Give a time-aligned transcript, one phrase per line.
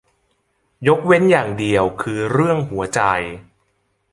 [0.87, 3.01] ยกเว้นอย่างเดียวคือเรื่องหัวใจ